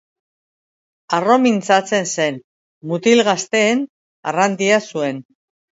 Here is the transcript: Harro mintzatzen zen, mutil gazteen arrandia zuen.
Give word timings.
Harro 1.17 1.35
mintzatzen 1.43 2.09
zen, 2.15 2.41
mutil 2.93 3.25
gazteen 3.31 3.87
arrandia 4.33 4.85
zuen. 4.91 5.27